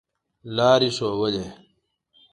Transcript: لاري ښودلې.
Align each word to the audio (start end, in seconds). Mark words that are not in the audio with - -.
لاري 0.55 0.89
ښودلې. 0.97 1.45